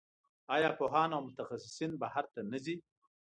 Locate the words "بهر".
2.01-2.25